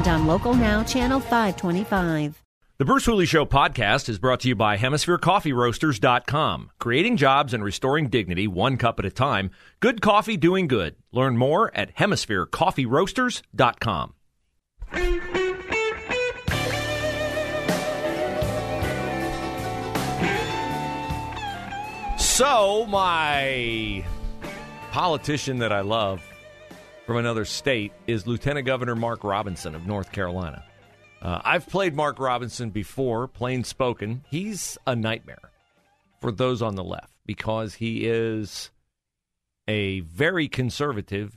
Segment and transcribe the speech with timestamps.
[0.00, 2.42] and on Local Now, Channel 525.
[2.78, 6.70] The Bruce Hooley Show podcast is brought to you by HemisphereCoffeeRoasters.com.
[6.78, 9.50] Creating jobs and restoring dignity one cup at a time.
[9.80, 10.96] Good coffee doing good.
[11.12, 14.14] Learn more at HemisphereCoffeeRoasters.com.
[22.18, 24.06] So, my
[24.92, 26.22] politician that I love
[27.10, 30.62] from another state is Lieutenant Governor Mark Robinson of North Carolina.
[31.20, 34.22] Uh, I've played Mark Robinson before, plain spoken.
[34.30, 35.50] He's a nightmare
[36.20, 38.70] for those on the left because he is
[39.66, 41.36] a very conservative,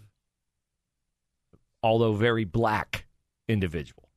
[1.82, 3.08] although very black
[3.48, 4.10] individual.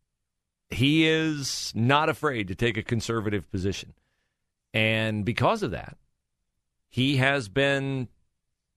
[0.68, 3.94] He is not afraid to take a conservative position.
[4.74, 5.96] And because of that,
[6.90, 8.08] he has been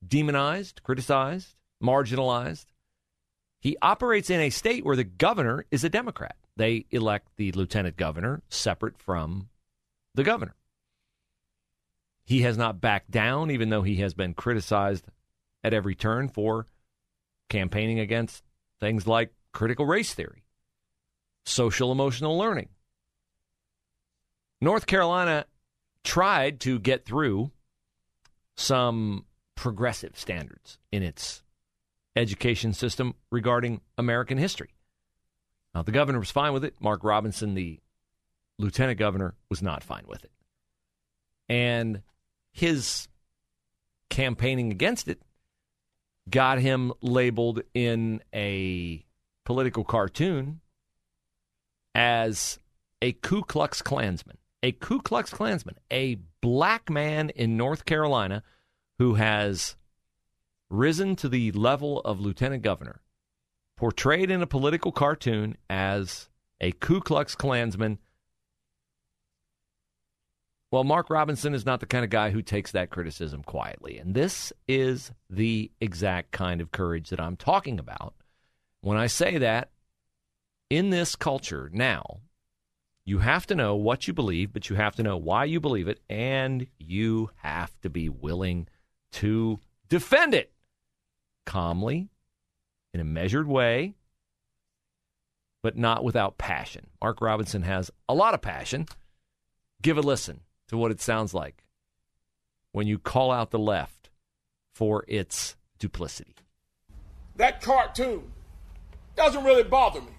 [0.08, 2.66] demonized, criticized, marginalized.
[3.60, 6.36] He operates in a state where the governor is a Democrat.
[6.56, 9.50] They elect the lieutenant governor separate from
[10.16, 10.56] the governor.
[12.24, 15.06] He has not backed down, even though he has been criticized
[15.64, 16.68] at every turn for
[17.50, 18.44] campaigning against
[18.80, 20.44] things like critical race theory,
[21.44, 22.70] social emotional learning.
[24.62, 25.46] North Carolina
[26.04, 27.52] tried to get through
[28.56, 31.44] some progressive standards in its
[32.16, 34.70] education system regarding American history.
[35.74, 36.76] Now, the governor was fine with it.
[36.80, 37.80] Mark Robinson, the
[38.58, 40.32] lieutenant governor, was not fine with it.
[41.48, 42.02] And
[42.52, 43.08] his
[44.10, 45.22] campaigning against it
[46.30, 49.06] got him labeled in a
[49.46, 50.62] political cartoon
[51.96, 52.60] as
[53.02, 54.38] a Ku Klux Klansman.
[54.62, 58.44] A Ku Klux Klansman, a black man in North Carolina
[58.98, 59.76] who has
[60.70, 63.02] risen to the level of lieutenant governor
[63.78, 67.98] portrayed in a political cartoon as a Ku Klux Klansman.
[70.72, 73.98] Well, Mark Robinson is not the kind of guy who takes that criticism quietly.
[73.98, 78.14] And this is the exact kind of courage that I'm talking about.
[78.82, 79.72] When I say that,
[80.70, 82.20] in this culture now,
[83.04, 85.88] you have to know what you believe, but you have to know why you believe
[85.88, 88.68] it, and you have to be willing
[89.14, 90.52] to defend it
[91.46, 92.10] calmly
[92.94, 93.94] in a measured way,
[95.62, 96.88] but not without passion.
[97.02, 98.88] Mark Robinson has a lot of passion.
[99.82, 101.64] Give a listen to what it sounds like
[102.72, 104.10] when you call out the left
[104.74, 106.36] for its duplicity.
[107.36, 108.32] That cartoon
[109.16, 110.14] doesn't really bother me.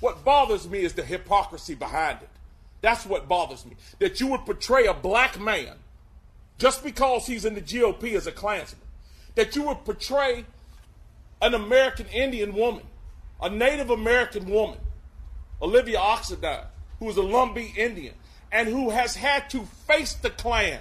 [0.00, 2.28] What bothers me is the hypocrisy behind it.
[2.80, 3.76] That's what bothers me.
[3.98, 5.74] That you would portray a black man
[6.58, 8.82] just because he's in the GOP as a Klansman.
[9.34, 10.44] That you would portray
[11.42, 12.84] an American Indian woman,
[13.40, 14.78] a Native American woman,
[15.60, 16.66] Olivia Oxendine,
[16.98, 18.14] who is a Lumbee Indian,
[18.52, 20.80] and who has had to face the Klan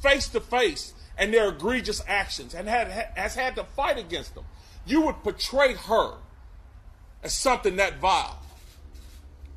[0.00, 4.44] face to face and their egregious actions and had, has had to fight against them.
[4.86, 6.14] You would portray her
[7.22, 8.40] as something that vile.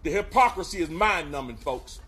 [0.03, 2.01] The hypocrisy is mind numbing, folks.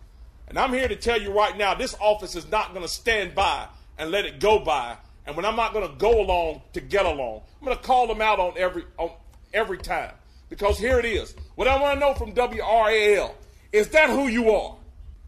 [0.48, 3.34] And I'm here to tell you right now this office is not going to stand
[3.34, 3.66] by
[3.98, 7.04] and let it go by and when I'm not going to go along to get
[7.04, 9.10] along, I'm going to call them out on every on
[9.52, 10.12] every time.
[10.48, 11.34] Because here it is.
[11.56, 13.34] What I want to know from WRAL
[13.72, 14.76] is that who you are?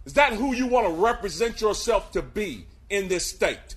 [0.05, 3.75] Is that who you want to represent yourself to be in this state?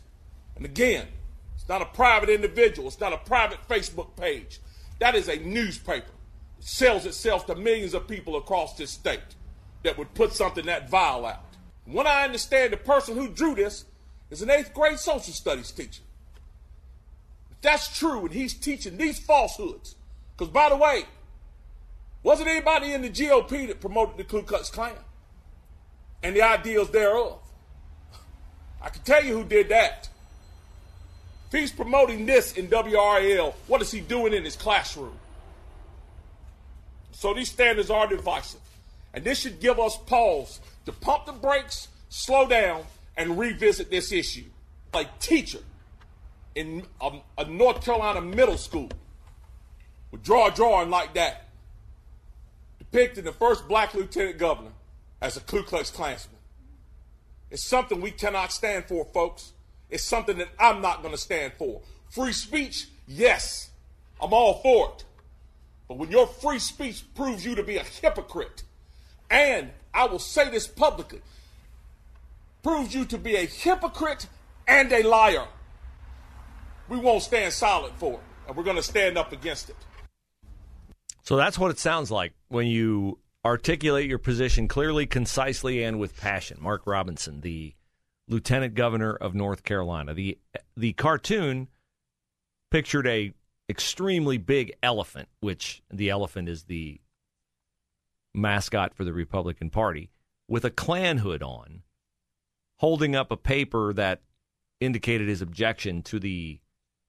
[0.56, 1.08] And again,
[1.56, 4.62] it's not a private individual, it's not a private Facebook page.
[5.00, 6.12] That is a newspaper.
[6.60, 9.20] It sells itself to millions of people across this state
[9.84, 11.56] that would put something that vile out.
[11.86, 13.86] When I understand the person who drew this
[14.30, 16.04] is an eighth grade social studies teacher
[17.62, 19.96] that's true and he's teaching these falsehoods.
[20.36, 21.04] Because, by the way,
[22.24, 24.96] wasn't anybody in the GOP that promoted the Ku Klux Klan
[26.24, 27.40] and the ideals thereof?
[28.82, 30.10] I can tell you who did that.
[31.52, 35.18] If he's promoting this in WRAL, what is he doing in his classroom?
[37.12, 38.62] So these standards are divisive.
[39.14, 42.84] And this should give us pause to pump the brakes, slow down,
[43.18, 44.46] and revisit this issue.
[44.94, 45.60] Like teacher
[46.56, 48.90] in a, a North Carolina middle school
[50.12, 51.48] would draw a drawing like that,
[52.80, 54.72] depicting the first black lieutenant governor
[55.22, 56.38] as a Ku Klux Klansman.
[57.50, 59.54] It's something we cannot stand for, folks.
[59.90, 61.82] It's something that I'm not going to stand for.
[62.10, 63.72] Free speech, yes,
[64.22, 65.06] I'm all for it.
[65.88, 68.64] But when your free speech proves you to be a hypocrite,
[69.30, 71.22] and I will say this publicly,
[72.64, 74.28] proves you to be a hypocrite
[74.68, 75.48] and a liar,
[76.92, 79.78] we won't stand silent for it, and we're going to stand up against it.
[81.24, 86.20] So that's what it sounds like when you articulate your position clearly, concisely, and with
[86.20, 86.58] passion.
[86.60, 87.74] Mark Robinson, the
[88.28, 90.14] lieutenant governor of North Carolina.
[90.14, 90.38] The
[90.76, 91.70] the cartoon
[92.72, 93.34] pictured a
[93.70, 97.00] extremely big elephant, which the elephant is the
[98.34, 100.10] mascot for the Republican Party,
[100.50, 101.84] with a Klan hood on,
[102.80, 104.22] holding up a paper that
[104.82, 106.60] indicated his objection to the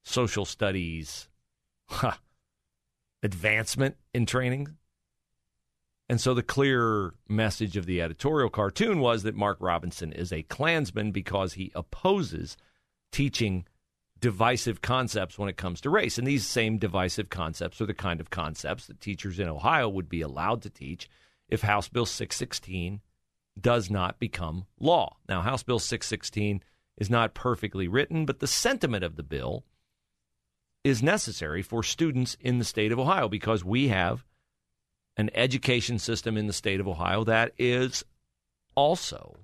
[0.03, 1.29] social studies
[1.89, 2.13] huh,
[3.23, 4.77] advancement in training.
[6.09, 10.43] And so the clear message of the editorial cartoon was that Mark Robinson is a
[10.43, 12.57] Klansman because he opposes
[13.13, 13.67] teaching
[14.21, 16.19] divisive concepts when it comes to race.
[16.19, 20.09] And these same divisive concepts are the kind of concepts that teachers in Ohio would
[20.09, 21.09] be allowed to teach
[21.49, 23.01] if House Bill 616
[23.61, 25.17] does not become law.
[25.29, 26.63] Now, House Bill 616
[26.97, 29.65] is not perfectly written, but the sentiment of the bill
[30.85, 34.25] is necessary for students in the state of Ohio because we have
[35.17, 38.05] an education system in the state of Ohio that is
[38.75, 39.37] also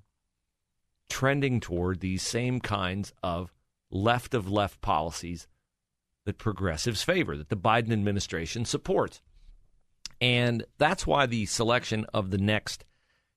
[1.09, 3.53] trending toward these same kinds of
[3.91, 5.47] left of left policies
[6.27, 9.23] that progressives favor, that the Biden administration supports.
[10.21, 12.85] And that's why the selection of the next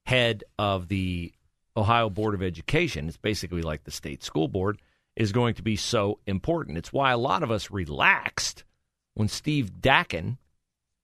[0.06, 1.32] head of the
[1.78, 4.82] Ohio Board of Education, it's basically like the state school board,
[5.22, 6.80] is going to be so important.
[6.80, 8.64] It's why a lot of us relaxed
[9.14, 10.40] when Steve Dackin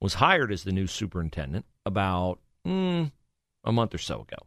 [0.02, 3.12] was hired as the new superintendent about mm,
[3.64, 4.38] a month or so ago.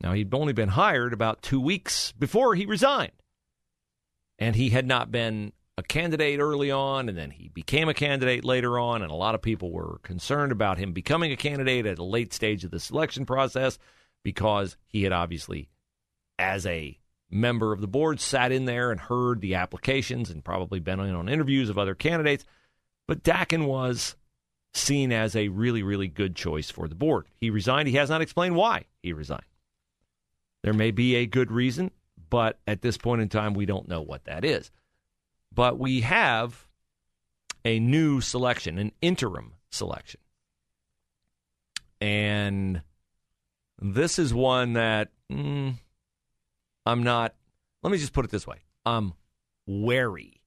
[0.00, 3.12] Now, he'd only been hired about two weeks before he resigned.
[4.40, 8.44] And he had not been a candidate early on, and then he became a candidate
[8.44, 9.02] later on.
[9.02, 12.32] And a lot of people were concerned about him becoming a candidate at a late
[12.32, 13.78] stage of the selection process
[14.24, 15.68] because he had obviously,
[16.40, 16.98] as a
[17.30, 21.14] member of the board, sat in there and heard the applications and probably been in
[21.14, 22.44] on interviews of other candidates.
[23.06, 24.16] But Dackin was
[24.72, 27.26] seen as a really, really good choice for the board.
[27.34, 27.88] He resigned.
[27.88, 29.42] He has not explained why he resigned.
[30.62, 31.90] There may be a good reason,
[32.28, 34.70] but at this point in time, we don't know what that is.
[35.54, 36.66] But we have
[37.64, 40.20] a new selection, an interim selection.
[42.00, 42.82] And
[43.80, 45.74] this is one that mm,
[46.86, 47.34] I'm not,
[47.82, 49.12] let me just put it this way I'm
[49.66, 50.40] wary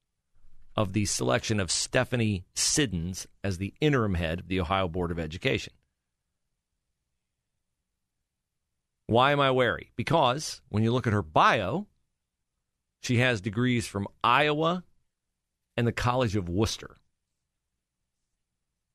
[0.75, 5.19] of the selection of Stephanie Siddens as the interim head of the Ohio Board of
[5.19, 5.73] Education.
[9.07, 9.91] Why am I wary?
[9.95, 11.87] Because when you look at her bio,
[13.01, 14.83] she has degrees from Iowa
[15.75, 16.95] and the College of Wooster.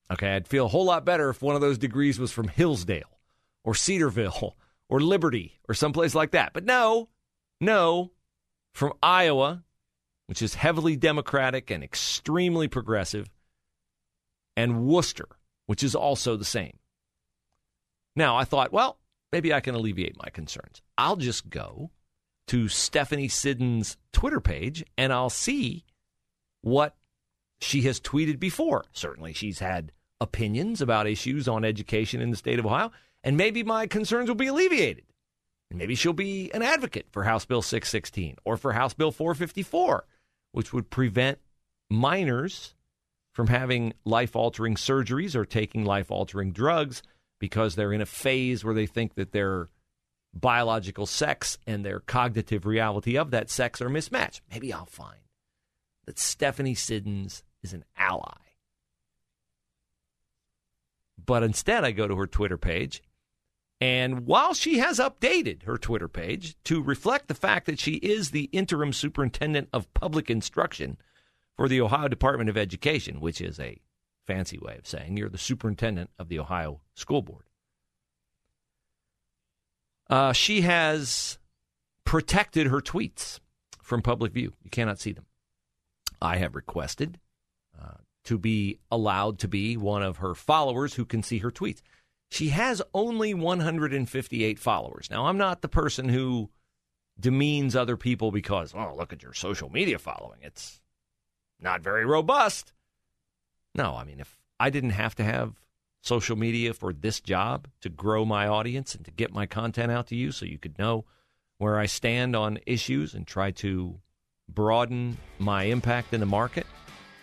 [0.09, 3.19] Okay, I'd feel a whole lot better if one of those degrees was from Hillsdale
[3.63, 4.55] or Cedarville
[4.87, 6.53] or Liberty or someplace like that.
[6.53, 7.09] But no,
[7.65, 8.11] no,
[8.73, 9.65] from Iowa
[10.27, 13.29] which is heavily Democratic and extremely progressive,
[14.55, 15.27] and Wooster,
[15.65, 16.77] which is also the same.
[18.15, 18.99] Now, I thought, well,
[19.31, 20.81] maybe I can alleviate my concerns.
[20.97, 21.91] I'll just go
[22.47, 25.83] to Stephanie Siddens' Twitter page and I'll see
[26.61, 26.95] what
[27.59, 28.85] she has tweeted before.
[28.93, 32.91] Certainly, she's had opinions about issues on education in the state of Ohio,
[33.23, 35.03] and maybe my concerns will be alleviated.
[35.77, 40.05] Maybe she'll be an advocate for House Bill 616 or for House Bill 454
[40.55, 41.37] which would prevent
[41.89, 42.75] minors
[43.33, 47.03] from having life altering surgeries or taking life altering drugs
[47.39, 49.67] because they're in a phase where they think that their
[50.33, 54.41] biological sex and their cognitive reality of that sex are mismatched.
[54.49, 55.19] Maybe I'll find
[56.05, 58.37] that Stephanie Siddens is an ally.
[61.25, 63.03] But instead, I go to her Twitter page
[63.81, 68.31] and while she has updated her Twitter page to reflect the fact that she is
[68.31, 70.97] the interim superintendent of public instruction
[71.55, 73.79] for the Ohio Department of Education, which is a
[74.25, 77.45] fancy way of saying you're the superintendent of the Ohio School Board,
[80.09, 81.37] uh, she has
[82.05, 83.39] protected her tweets
[83.81, 84.53] from public view.
[84.63, 85.25] You cannot see them.
[86.21, 87.19] I have requested
[87.79, 91.81] uh, to be allowed to be one of her followers who can see her tweets.
[92.35, 95.07] She has only 158 followers.
[95.09, 96.49] Now, I'm not the person who
[97.17, 100.39] demeans other people because, oh, look at your social media following.
[100.41, 100.81] It's
[101.61, 102.73] not very robust.
[103.73, 105.53] No, I mean, if I didn't have to have
[106.01, 110.07] social media for this job to grow my audience and to get my content out
[110.07, 111.05] to you so you could know
[111.57, 113.97] where I stand on issues and try to
[114.49, 116.67] broaden my impact in the market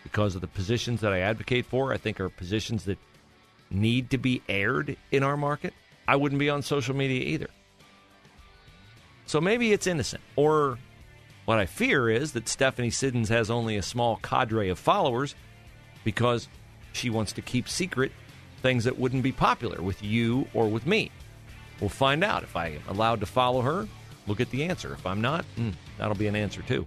[0.05, 1.93] because of the positions that I advocate for.
[1.93, 2.97] I think are positions that
[3.73, 5.73] need to be aired in our market.
[6.07, 7.49] I wouldn't be on social media either.
[9.27, 10.23] So maybe it's innocent.
[10.37, 10.79] Or
[11.45, 15.35] what I fear is that Stephanie Siddens has only a small cadre of followers
[16.05, 16.49] because
[16.93, 18.13] she wants to keep secret
[18.61, 21.11] things that wouldn't be popular with you or with me.
[21.81, 23.89] We'll find out if I am allowed to follow her.
[24.27, 24.93] Look at the answer.
[24.93, 26.87] If I'm not, mm, that'll be an answer too.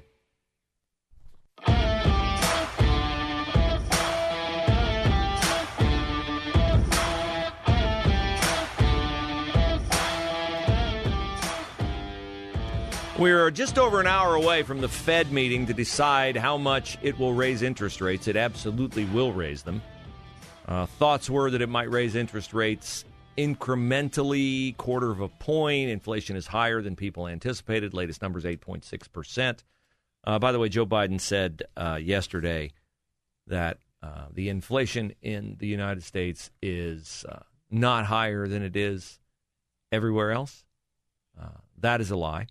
[13.18, 17.18] We're just over an hour away from the Fed meeting to decide how much it
[17.18, 18.28] will raise interest rates.
[18.28, 19.82] It absolutely will raise them.
[20.68, 23.06] Uh, thoughts were that it might raise interest rates
[23.38, 25.90] incrementally, quarter of a point.
[25.90, 27.94] Inflation is higher than people anticipated.
[27.94, 29.64] Latest numbers 8.6%.
[30.26, 32.74] Uh, by the way, Joe Biden said uh, yesterday
[33.48, 37.40] that uh, the inflation in the United States is uh,
[37.72, 39.20] not higher than it is
[39.90, 40.66] everywhere else.
[41.40, 42.48] Uh, that is a lie.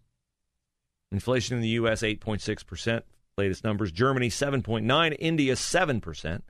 [1.14, 3.02] Inflation in the U.S., 8.6%.
[3.38, 6.42] Latest numbers Germany, 7.9 India, 7%.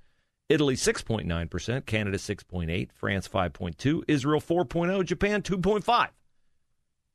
[0.49, 6.09] Italy 6.9%, Canada 6.8, France 5.2, Israel 4.0, Japan 2.5.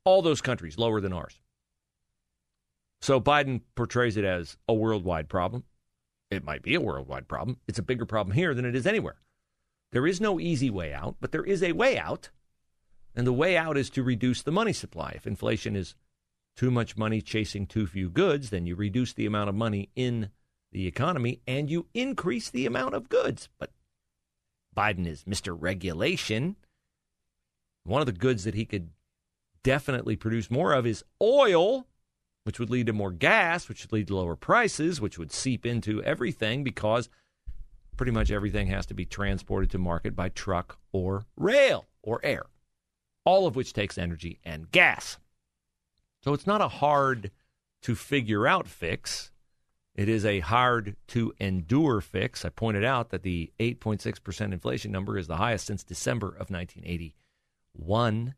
[0.04, 1.40] All those countries lower than ours.
[3.00, 5.64] So Biden portrays it as a worldwide problem.
[6.30, 7.58] It might be a worldwide problem.
[7.66, 9.20] It's a bigger problem here than it is anywhere.
[9.90, 12.30] There is no easy way out, but there is a way out.
[13.16, 15.12] And the way out is to reduce the money supply.
[15.16, 15.94] If inflation is
[16.56, 20.30] too much money chasing too few goods, then you reduce the amount of money in
[20.72, 23.48] the economy and you increase the amount of goods.
[23.58, 23.70] But
[24.76, 25.56] Biden is Mr.
[25.58, 26.56] Regulation.
[27.84, 28.90] One of the goods that he could
[29.62, 31.86] definitely produce more of is oil,
[32.44, 35.66] which would lead to more gas, which would lead to lower prices, which would seep
[35.66, 37.08] into everything because
[37.96, 42.46] pretty much everything has to be transported to market by truck or rail or air,
[43.24, 45.18] all of which takes energy and gas.
[46.22, 47.30] So it's not a hard
[47.82, 49.30] to figure out fix.
[49.94, 52.44] It is a hard to endure fix.
[52.44, 58.34] I pointed out that the 8.6% inflation number is the highest since December of 1981,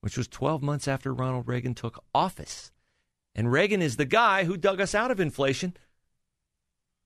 [0.00, 2.72] which was 12 months after Ronald Reagan took office.
[3.34, 5.76] And Reagan is the guy who dug us out of inflation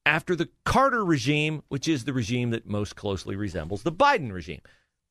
[0.04, 4.62] after the Carter regime, which is the regime that most closely resembles the Biden regime.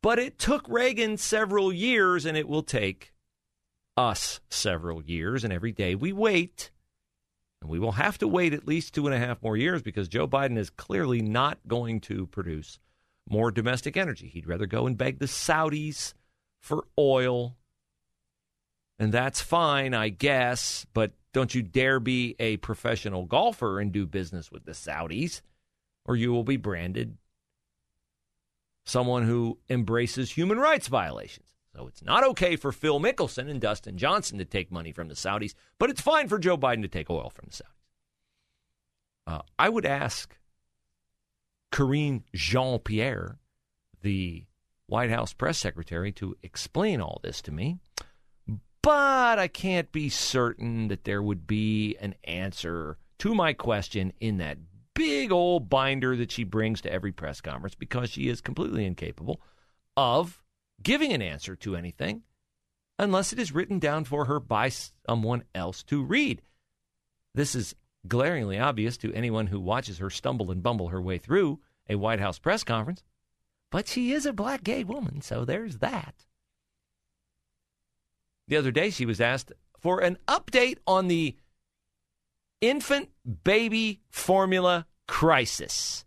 [0.01, 3.13] But it took Reagan several years, and it will take
[4.09, 6.71] us several years, and every day we wait,
[7.61, 10.07] and we will have to wait at least two and a half more years because
[10.07, 12.79] Joe Biden is clearly not going to produce
[13.29, 14.27] more domestic energy.
[14.27, 16.13] He'd rather go and beg the Saudis
[16.59, 17.55] for oil.
[18.97, 24.05] And that's fine, I guess, but don't you dare be a professional golfer and do
[24.05, 25.41] business with the Saudis,
[26.05, 27.17] or you will be branded
[28.85, 31.47] someone who embraces human rights violations.
[31.75, 35.13] So it's not okay for Phil Mickelson and Dustin Johnson to take money from the
[35.15, 37.71] Saudis, but it's fine for Joe Biden to take oil from the Saudis.
[39.27, 40.37] Uh, I would ask
[41.71, 43.37] Karine Jean Pierre,
[44.01, 44.45] the
[44.87, 47.77] White House press secretary, to explain all this to me.
[48.83, 54.37] But I can't be certain that there would be an answer to my question in
[54.39, 54.57] that
[54.95, 59.39] big old binder that she brings to every press conference because she is completely incapable
[59.95, 60.41] of
[60.83, 62.23] giving an answer to anything
[62.97, 64.69] unless it is written down for her by
[65.07, 66.41] someone else to read.
[67.33, 67.75] This is
[68.07, 71.59] glaringly obvious to anyone who watches her stumble and bumble her way through
[71.89, 73.03] a White House press conference.
[73.71, 76.25] But she is a black gay woman, so there's that.
[78.47, 81.37] The other day, she was asked for an update on the
[82.59, 83.09] infant
[83.43, 86.03] baby formula crisis.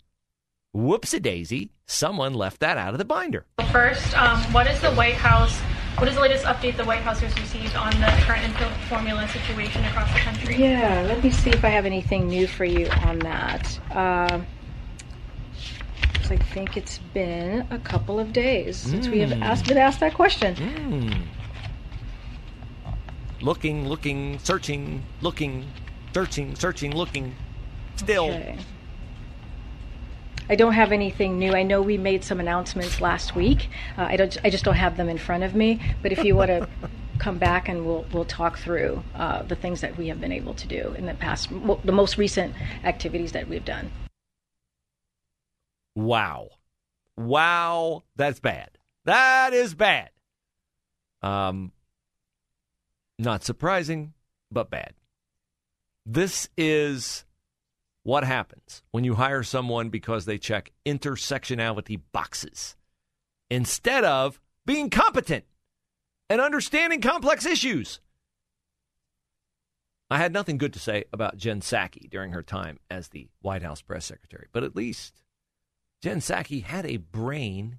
[0.74, 3.46] Whoopsie daisy, someone left that out of the binder.
[3.70, 5.60] First, um, what is the White House?
[5.98, 9.28] What is the latest update the White House has received on the current infant formula
[9.28, 10.56] situation across the country?
[10.56, 13.78] Yeah, let me see if I have anything new for you on that.
[13.92, 14.40] Uh,
[16.28, 19.12] I think it's been a couple of days since mm.
[19.12, 19.42] we have hmm.
[19.44, 20.56] asked, been asked that question.
[20.56, 21.26] Mm.
[23.40, 25.70] Looking, looking, searching, looking,
[26.12, 27.36] searching, searching, looking.
[27.96, 28.24] Still.
[28.24, 28.58] Okay.
[30.48, 31.52] I don't have anything new.
[31.52, 33.68] I know we made some announcements last week.
[33.96, 34.36] Uh, I don't.
[34.44, 35.80] I just don't have them in front of me.
[36.02, 36.68] But if you want to
[37.18, 40.54] come back and we'll we'll talk through uh, the things that we have been able
[40.54, 41.48] to do in the past,
[41.84, 43.90] the most recent activities that we've done.
[45.96, 46.48] Wow.
[47.16, 48.70] wow, that's bad.
[49.04, 50.10] That is bad.
[51.22, 51.72] Um,
[53.18, 54.12] not surprising,
[54.50, 54.94] but bad.
[56.04, 57.24] This is
[58.04, 62.76] what happens when you hire someone because they check intersectionality boxes
[63.50, 65.44] instead of being competent
[66.30, 68.00] and understanding complex issues.
[70.10, 73.62] I had nothing good to say about Jen Psaki during her time as the White
[73.62, 75.22] House press secretary, but at least
[76.02, 77.78] Jen Psaki had a brain.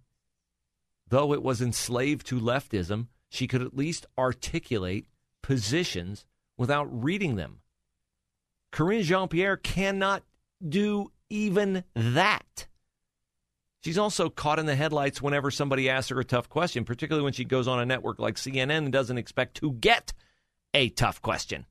[1.08, 5.06] Though it was enslaved to leftism, she could at least articulate
[5.44, 6.26] positions
[6.58, 7.60] without reading them.
[8.76, 10.22] Karine Jean Pierre cannot
[10.68, 12.68] do even that.
[13.86, 17.32] She's also caught in the headlights whenever somebody asks her a tough question, particularly when
[17.32, 20.12] she goes on a network like CNN and doesn't expect to get
[20.74, 21.66] a tough question.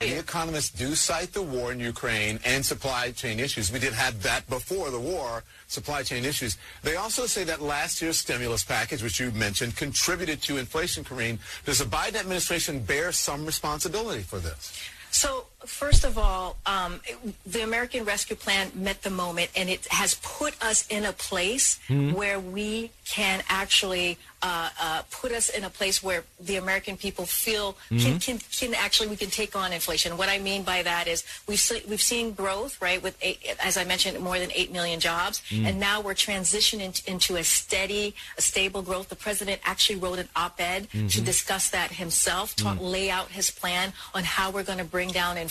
[0.00, 3.70] The economists do cite the war in Ukraine and supply chain issues.
[3.70, 6.56] We did have that before the war, supply chain issues.
[6.84, 11.38] They also say that last year's stimulus package, which you mentioned, contributed to inflation, Karine.
[11.66, 14.72] Does the Biden administration bear some responsibility for this?
[15.10, 17.00] So, first of all, um,
[17.46, 21.78] the American Rescue Plan met the moment, and it has put us in a place
[21.88, 22.14] mm-hmm.
[22.14, 27.26] where we can actually uh, uh, put us in a place where the American people
[27.26, 27.98] feel mm-hmm.
[27.98, 30.16] can, can, can actually we can take on inflation.
[30.16, 33.02] What I mean by that is we've se- we've seen growth, right?
[33.02, 35.66] With eight, as I mentioned, more than eight million jobs, mm-hmm.
[35.66, 39.08] and now we're transitioning into a steady, a stable growth.
[39.08, 41.24] The president actually wrote an op-ed to mm-hmm.
[41.24, 42.78] discuss that himself, to mm.
[42.80, 45.47] lay out his plan on how we're going to bring down inflation,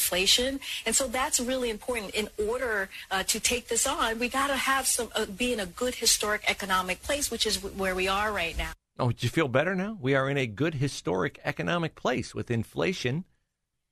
[0.85, 2.13] and so that's really important.
[2.15, 5.59] In order uh, to take this on, we got to have some uh, be in
[5.59, 8.71] a good historic economic place, which is where we are right now.
[8.99, 9.97] Oh, do you feel better now?
[10.01, 13.25] We are in a good historic economic place with inflation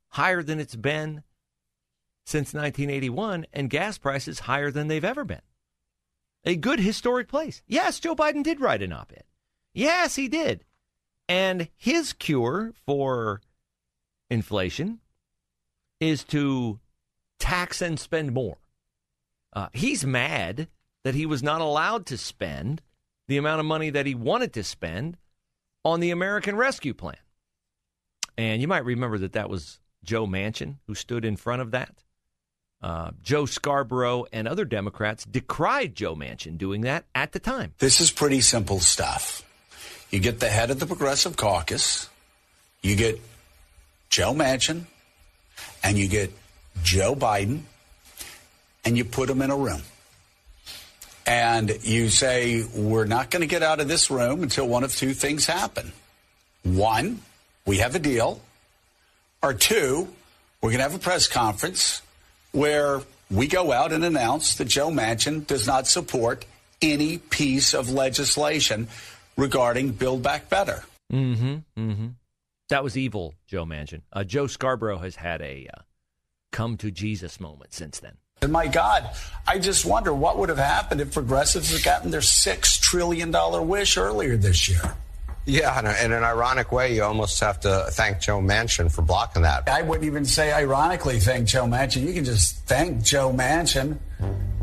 [0.09, 1.23] higher than it's been
[2.25, 5.41] since 1981 and gas prices higher than they've ever been.
[6.43, 7.61] A good historic place.
[7.67, 9.23] Yes, Joe Biden did write an op ed.
[9.73, 10.63] Yes, he did.
[11.27, 13.41] And his cure for
[14.29, 14.99] inflation
[15.99, 16.79] is to
[17.39, 18.57] tax and spend more.
[19.53, 20.67] Uh, he's mad
[21.03, 22.81] that he was not allowed to spend
[23.27, 25.17] the amount of money that he wanted to spend
[25.83, 27.17] on the American Rescue Plan.
[28.37, 32.03] And you might remember that that was Joe Manchin who stood in front of that.
[32.81, 37.73] Uh, Joe Scarborough and other Democrats decried Joe Manchin doing that at the time.
[37.79, 39.41] This is pretty simple stuff.
[40.11, 42.09] You get the head of the Progressive Caucus,
[42.81, 43.19] you get
[44.09, 44.83] Joe Manchin,
[45.83, 46.31] and you get
[46.83, 47.61] Joe Biden,
[48.83, 49.81] and you put them in a room
[51.25, 54.95] and you say, we're not going to get out of this room until one of
[54.95, 55.91] two things happen.
[56.63, 57.21] One,
[57.65, 58.41] we have a deal.
[59.41, 60.07] Or two,
[60.61, 62.01] we're going to have a press conference
[62.51, 66.45] where we go out and announce that Joe Manchin does not support
[66.81, 68.87] any piece of legislation
[69.35, 70.83] regarding Build Back Better.
[71.11, 71.55] Mm-hmm.
[71.77, 72.07] Mm-hmm.
[72.69, 74.01] That was evil, Joe Manchin.
[74.11, 75.81] Uh, Joe Scarborough has had a uh,
[76.51, 78.17] come to Jesus moment since then.
[78.41, 79.09] And my God,
[79.47, 83.31] I just wonder what would have happened if progressives had gotten their $6 trillion
[83.67, 84.95] wish earlier this year.
[85.45, 89.43] Yeah, in, in an ironic way, you almost have to thank Joe Manchin for blocking
[89.43, 89.69] that.
[89.69, 92.01] I wouldn't even say ironically thank Joe Manchin.
[92.07, 93.99] You can just thank Joe Manchin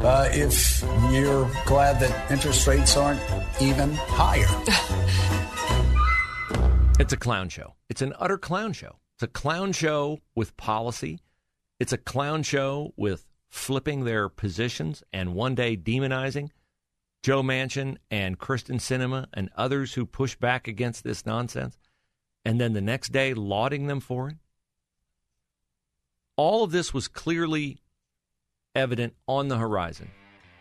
[0.00, 3.20] uh, if you're glad that interest rates aren't
[3.60, 4.48] even higher.
[7.02, 7.74] it's a clown show.
[7.90, 9.00] It's an utter clown show.
[9.16, 11.18] It's a clown show with policy.
[11.80, 16.50] It's a clown show with flipping their positions and one day demonizing
[17.24, 21.76] Joe Manchin and Kyrsten Sinema and others who push back against this nonsense,
[22.44, 24.36] and then the next day lauding them for it?
[26.36, 27.78] All of this was clearly
[28.76, 30.08] evident on the horizon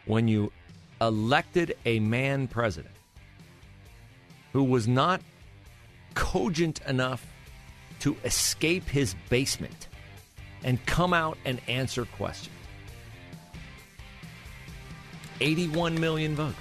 [0.05, 0.51] when you
[0.99, 2.95] elected a man president
[4.53, 5.21] who was not
[6.13, 7.25] cogent enough
[7.99, 9.87] to escape his basement
[10.63, 12.55] and come out and answer questions.
[15.39, 16.55] 81 million votes.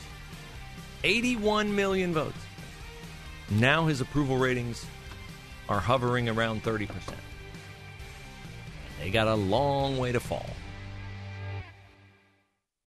[1.04, 2.38] 81 million votes.
[3.50, 4.84] Now his approval ratings
[5.68, 6.88] are hovering around 30%.
[9.00, 10.50] They got a long way to fall.